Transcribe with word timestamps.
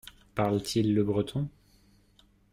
Parle-t-il 0.33 0.95
le 0.95 1.03
breton? 1.03 1.47